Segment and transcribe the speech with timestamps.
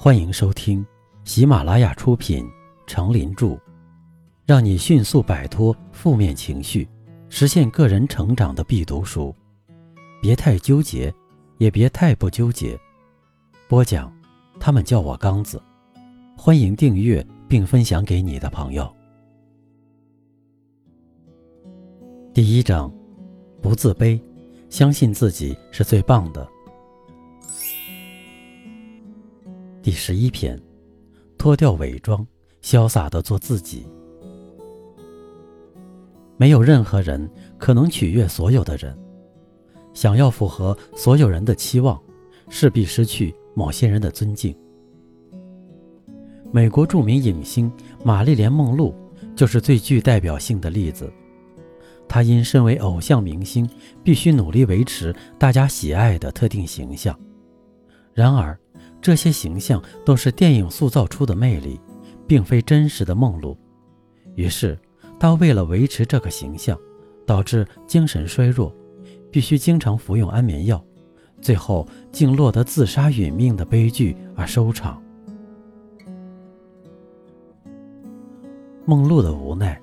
[0.00, 0.86] 欢迎收听
[1.24, 2.44] 喜马拉雅出品
[2.86, 3.46] 《成林著》，
[4.46, 6.88] 让你迅速摆脱负面情绪，
[7.28, 9.34] 实现个人成长的必读书。
[10.22, 11.12] 别太纠结，
[11.56, 12.78] 也别太不纠结。
[13.66, 14.12] 播讲，
[14.60, 15.60] 他们叫我刚子。
[16.36, 18.88] 欢迎订阅并分享给你的朋友。
[22.32, 22.88] 第一章，
[23.60, 24.20] 不自卑，
[24.70, 26.48] 相信自己是最棒的。
[29.88, 30.60] 第十一篇，
[31.38, 32.26] 脱掉伪装，
[32.60, 33.86] 潇洒的做自己。
[36.36, 38.94] 没有任何人可能取悦所有的人，
[39.94, 41.98] 想要符合所有人的期望，
[42.50, 44.54] 势必失去某些人的尊敬。
[46.52, 47.72] 美国著名影星
[48.04, 48.94] 玛丽莲·梦露
[49.34, 51.10] 就是最具代表性的例子。
[52.06, 53.66] 她因身为偶像明星，
[54.04, 57.18] 必须努力维持大家喜爱的特定形象，
[58.12, 58.54] 然而。
[59.00, 61.80] 这些形象都是电影塑造出的魅力，
[62.26, 63.56] 并非真实的梦露。
[64.34, 64.78] 于是，
[65.18, 66.78] 他为了维持这个形象，
[67.26, 68.74] 导致精神衰弱，
[69.30, 70.84] 必须经常服用安眠药，
[71.40, 75.02] 最后竟落得自杀殒命的悲剧而收场。
[78.84, 79.80] 梦露的无奈，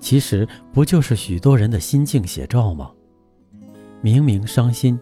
[0.00, 2.90] 其实不就是许多人的心境写照吗？
[4.02, 4.98] 明明伤心，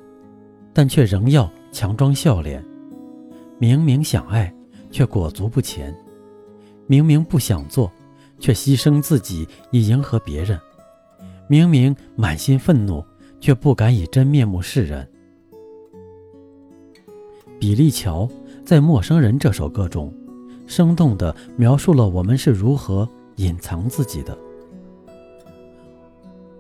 [0.73, 2.65] 但却仍要强装笑脸。
[3.59, 4.55] 明明想爱，
[4.91, 5.93] 却裹足不前；
[6.87, 7.91] 明明不想做，
[8.39, 10.57] 却牺牲自己以迎合别人；
[11.49, 13.05] 明明满心愤怒，
[13.41, 15.09] 却不敢以真面目示人。
[17.59, 18.29] 比利乔
[18.65, 20.15] 在《陌生人》这首歌中，
[20.69, 24.39] 生动地描述了我们是如何隐藏自己的。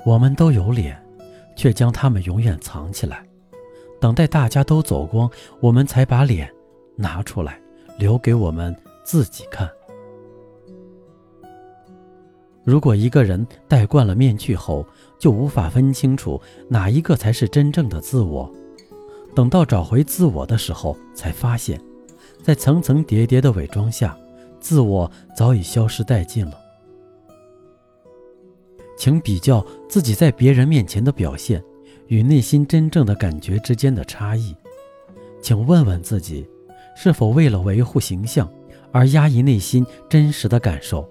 [0.04, 1.00] 我们都有脸，
[1.54, 3.24] 却将它们永远藏起来，
[4.00, 6.52] 等待大家都走光，我们才把脸。
[7.00, 7.60] 拿出来，
[7.96, 9.70] 留给我们自己看。
[12.64, 14.84] 如果一个人戴惯了面具后，
[15.16, 16.38] 就无法分清楚
[16.68, 18.52] 哪一个才是真正的自我。
[19.34, 21.80] 等到找回自我的时候，才发现，
[22.42, 24.18] 在层层叠叠的伪装下，
[24.60, 26.58] 自我早已消失殆尽了。
[28.98, 31.62] 请比较自己在别人面前的表现，
[32.08, 34.54] 与内心真正的感觉之间的差异。
[35.40, 36.46] 请问问自己。
[37.00, 38.52] 是否为了维护形象
[38.90, 41.08] 而压抑内心真实的感受？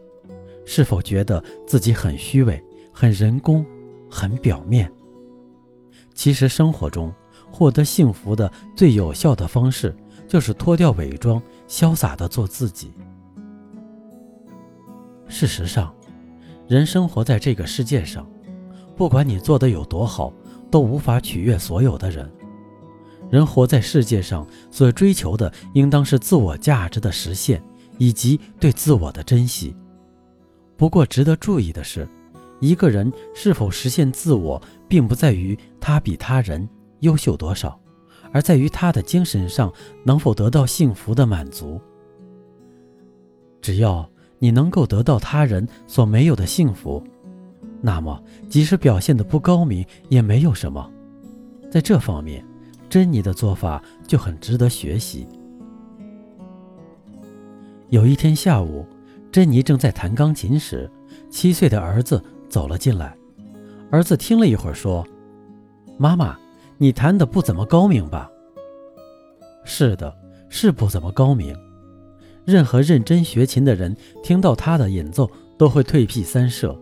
[0.66, 2.62] 是否觉得自己很虚伪、
[2.92, 3.66] 很人工、
[4.12, 4.92] 很表面？
[6.14, 7.10] 其实生活中
[7.50, 9.96] 获得幸福的最有效的方式，
[10.28, 12.92] 就是脱掉伪装，潇洒的做自己。
[15.30, 15.96] 事实上，
[16.68, 18.30] 人生活在这个世界上，
[18.98, 20.34] 不管你做的有多好，
[20.70, 22.30] 都无法取悦所有的人。
[23.30, 27.62] 人活在世界上，所追求的应当是自我价值的实现，
[27.98, 29.76] 以及对自我的珍惜。
[30.78, 32.08] 不过，值得注意的是，
[32.62, 36.68] 一个人是否实现自我，并不在于他比他人
[37.02, 37.78] 优秀多少，
[38.32, 39.74] 而在于他的精神上
[40.06, 41.82] 能否得到幸福的满足。
[43.62, 44.10] 只要
[44.40, 47.04] 你能够得到他人所没有的幸福，
[47.82, 50.90] 那么即使表现的不高明也没有什么。
[51.70, 52.46] 在这方面。
[52.98, 55.28] 珍妮的做法就很值得学习。
[57.90, 58.84] 有一天下午，
[59.32, 60.90] 珍妮正在弹钢琴时，
[61.30, 62.20] 七岁的儿子
[62.50, 63.16] 走了进来。
[63.92, 65.06] 儿子听了一会儿，说
[65.96, 66.36] ：“妈妈，
[66.80, 68.28] 你弹的不怎么高明吧
[69.64, 70.12] ？”“是的，
[70.50, 71.56] 是不怎么高明。
[72.46, 76.76] 任何认真学琴的人听到他的演奏都会退避三舍。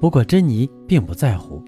[0.00, 1.60] 不过珍妮并不在乎。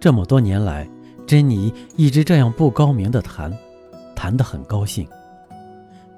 [0.00, 0.90] 这么多年来。”
[1.30, 3.56] 珍妮一直这样不高明的弹，
[4.16, 5.06] 弹得很高兴。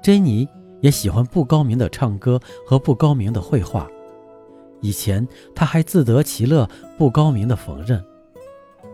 [0.01, 0.49] 珍妮
[0.81, 3.87] 也喜欢不高明的唱歌和不高明的绘画。
[4.81, 8.01] 以前她还自得其乐不高明的缝纫，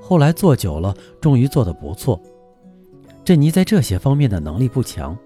[0.02, 2.22] 后来做久了，终于做得不错。
[3.24, 5.18] 珍妮在这些方面的能力不强，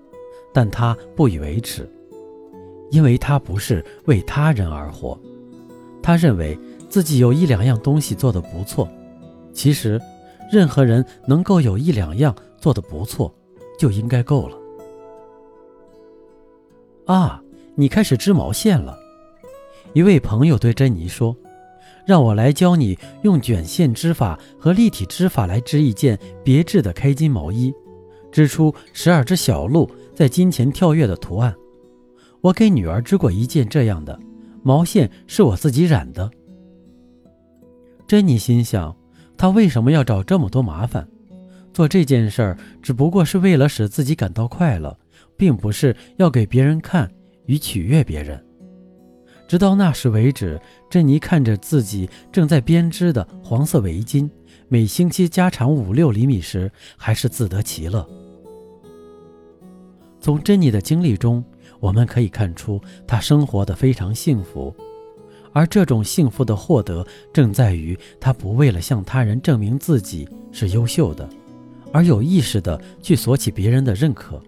[0.53, 1.91] 但她不以为耻，
[2.91, 5.19] 因为她不是为他人而活。
[6.03, 6.56] 她认为
[6.88, 8.88] 自己有一两样东西做得不错，
[9.53, 10.00] 其实。
[10.53, 13.33] 任何人能够有一两样做得不错，
[13.79, 14.57] 就应该够了。
[17.07, 17.41] 啊，
[17.73, 18.95] 你开始织毛线了。
[19.94, 21.35] 一位朋友对珍妮说
[22.05, 27.73] ：“让我来教你用卷线织法和立体织法来织一件别致的开襟毛衣，
[28.31, 31.56] 织出十二只小鹿在金钱跳跃的图案。
[32.41, 34.19] 我给女儿织过一件这样的，
[34.61, 36.29] 毛线是我自己染的。”
[38.06, 38.95] 珍妮心想。
[39.38, 41.07] 他为什么要找这么多麻烦？
[41.74, 44.97] 做这件事儿只不过是为了使自己感到快乐，
[45.35, 47.09] 并不是要给别人看
[47.47, 48.44] 与取悦别人。
[49.47, 50.59] 直到那时为止，
[50.89, 54.30] 珍妮看着自己正在编织的黄色围巾，
[54.68, 58.07] 每星期加长五六厘米时，还是自得其乐。
[60.21, 61.44] 从珍妮的经历中，
[61.80, 64.74] 我们可以看出她生活的非常幸福，
[65.53, 71.29] 而这种幸福的获得，正在于他不为了向他人证明自己是优秀的，
[71.91, 74.41] 而有意识的去索取别人的认可。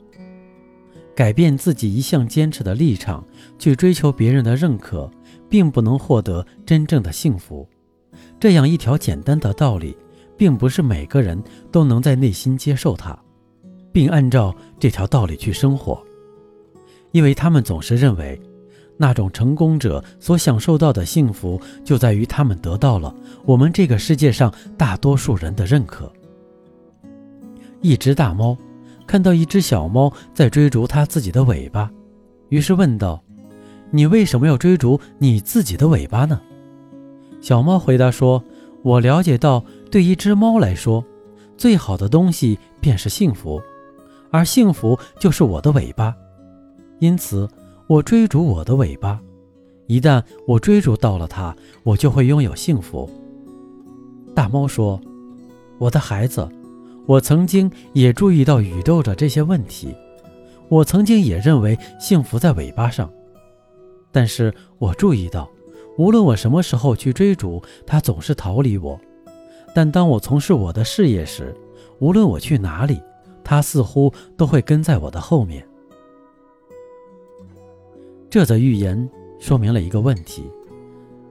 [1.15, 3.23] 改变自己一向坚持的立场，
[3.57, 5.09] 去追求别人的认可，
[5.47, 7.65] 并不能获得真正的幸福。
[8.37, 9.95] 这样一条简单的道理，
[10.35, 11.41] 并不是每个人
[11.71, 13.17] 都能在内心接受它，
[13.93, 16.03] 并按照这条道理去生活，
[17.11, 18.37] 因为他们总是认为，
[18.97, 23.13] 那种成功者所享受到的幸福，就在于他们得到了
[23.45, 26.11] 我们这个世界上大多数人的认可。
[27.81, 28.57] 一只大猫。
[29.07, 31.91] 看到一只小猫在追逐它自己的尾巴，
[32.49, 33.23] 于是问道
[33.93, 36.41] ：“你为什么要追逐你自己的尾巴呢？”
[37.39, 38.43] 小猫回答说
[38.81, 41.05] ：“我了解到，对一只猫来说，
[41.55, 43.61] 最好的东西便是幸福，
[44.31, 46.11] 而幸福就是我的尾巴。
[46.97, 47.47] 因此，
[47.87, 49.19] 我追逐我的尾巴。
[49.87, 53.09] 一旦我追逐到了它，我就会拥有幸福。”
[54.35, 54.99] 大猫说
[55.77, 56.47] ：“我的孩子。”
[57.07, 59.95] 我曾经也注意到宇宙的这些问题，
[60.69, 63.07] 我曾经也认为幸福在尾巴上，
[64.11, 65.47] 但是我注意到，
[65.99, 68.99] 无论我什么时候去追逐，它总是逃离我；
[69.75, 71.55] 但当我从事我的事业时，
[71.99, 72.99] 无论我去哪里，
[73.43, 75.63] 它似乎都会跟在我的后面。
[78.35, 79.09] 这则寓言
[79.39, 80.43] 说明了一个问题，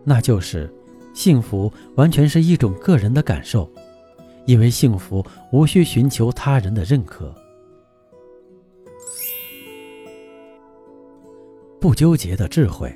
[0.05, 0.73] 那就是
[1.12, 3.71] 幸福完全是一种个人的感受。
[4.47, 5.23] 因为幸福
[5.53, 7.31] 无需寻求他人的认可，
[11.79, 12.91] 不纠结的智慧。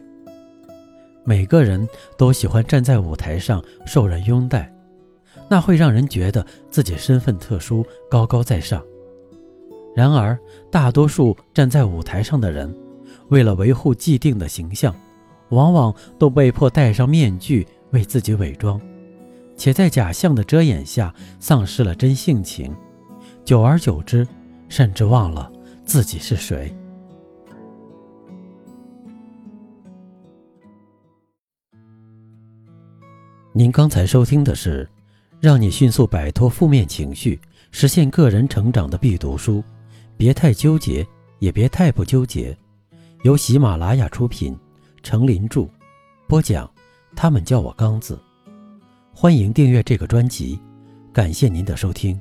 [1.22, 4.74] 每个人都喜欢站在舞台上受人拥戴，
[5.50, 8.82] 那会让人觉得自己身份特殊、高高在上。
[9.94, 10.38] 然而，
[10.70, 12.74] 大多数站在舞台上的人，
[13.28, 14.94] 为了维护既定的形象，
[15.50, 18.80] 往往都被迫戴上面具为自己伪装。
[19.56, 22.72] 且在假象的遮掩下丧失了真性情，
[23.44, 24.26] 久而久之，
[24.68, 25.50] 甚至忘了
[25.84, 26.72] 自己是谁。
[33.52, 34.88] 您刚才收听的是
[35.40, 37.40] 让你迅速摆脱负面情绪、
[37.72, 39.64] 实现个人成长的必读书，
[40.16, 41.04] 别太纠结，
[41.40, 42.56] 也别太不纠结。
[43.22, 44.56] 由喜马拉雅出品，
[45.02, 45.68] 程林著，
[46.28, 46.70] 播讲。
[47.16, 48.16] 他们叫我刚子。
[49.12, 50.56] 欢迎订阅这个专辑，
[51.12, 52.20] 感谢您的收听。